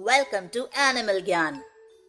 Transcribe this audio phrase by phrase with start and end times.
[0.00, 1.60] Welcome to animal Gyan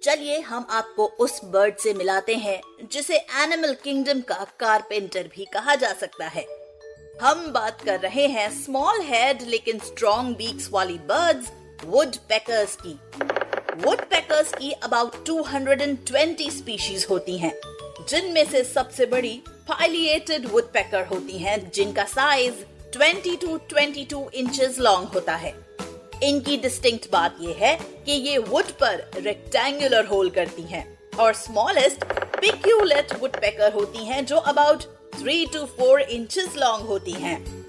[0.04, 5.76] चलिए हम आपको उस बर्ड से मिलाते हैं जिसे एनिमल किंगडम का कारपेंटर भी कहा
[5.76, 6.46] जा सकता है।
[7.22, 11.52] हम बात कर रहे हैं स्मॉल हेड लेकिन स्ट्रॉन्ग बीक्स वाली बर्ड्स
[11.86, 12.94] वुड पैकर्स की
[13.82, 17.54] वुड पैकर्स की अबाउट 220 स्पीशीज होती हैं,
[18.10, 22.64] जिनमें से सबसे बड़ी फाइलिएटेड वुड पैकर होती हैं, जिनका साइज़
[22.98, 25.71] 20 टू 22 इंचेस लॉन्ग होता है।
[26.24, 27.76] इनकी डिस्टिंक्ट बात यह है
[28.06, 30.86] कि ये वुड पर रेक्टेंगुलर होल करती हैं
[31.20, 32.04] और स्मॉलेस्ट
[32.40, 34.84] पिक्यूलेट वुड पैकर होती हैं जो about
[35.16, 37.62] three two four inches long होती हैं।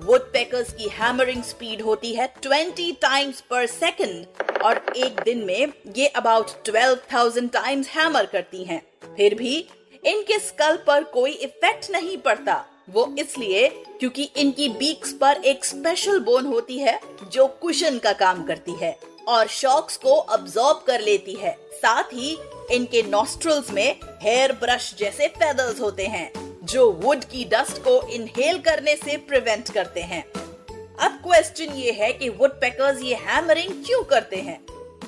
[0.00, 4.26] वुड पैकर्स की हैमरिंग स्पीड होती है 20 टाइम्स पर सेकंड
[4.62, 8.82] और एक दिन में ये अबाउट 12,000 टाइम्स हैमर करती हैं।
[9.16, 9.56] फिर भी
[10.04, 13.68] इनके स्कल पर कोई इफ़ेक्ट नहीं पड़ता। वो इसलिए
[14.00, 17.00] क्योंकि इनकी बीक्स पर एक स्पेशल बोन होती है
[17.32, 18.96] जो कुशन का काम करती है
[19.28, 22.36] और शॉक्स को अब्सॉर्ब कर लेती है। साथ ही
[22.70, 26.32] इनके नॉस्ट्रल्स में हेयर ब्रश जैसे फेदर्स होते हैं,
[26.64, 30.24] जो वुड की डस्ट को इनहेल करने से प्रिवेंट करते हैं।
[30.98, 34.60] अब क्वेश्चन ये है कि वुड पैकर्स ये हैमरिंग क्यों करते हैं?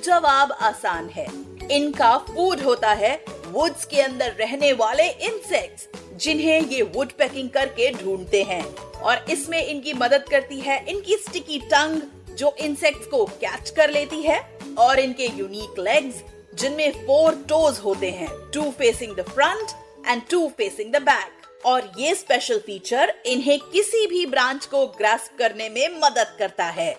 [0.04, 1.26] जवाब आसान है।
[1.70, 3.14] इनका फ़ूड होता है
[3.46, 9.64] वुड्स के अंदर रहने वाले इंसेक्ट्स जिन्हें ये वुड पैकिंग करके ढूंढते हैं। और इसमें
[9.66, 12.00] इनकी मदद करती है इनकी स्टिकी टंग
[12.36, 14.40] जो इंसेक्ट्स को कैच कर लेती है,
[14.78, 16.22] और इनके यूनिक लेग्स
[16.54, 19.70] जिनमें फोर टोज होते हैं two facing the front
[20.08, 25.38] and two facing the back और ये स्पेशल फीचर इन्हें किसी भी ब्रांच को ग्रास्प
[25.38, 26.94] करने में मदद करता है।